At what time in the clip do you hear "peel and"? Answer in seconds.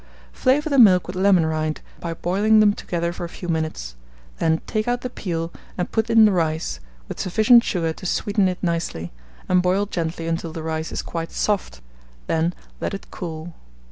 5.11-5.91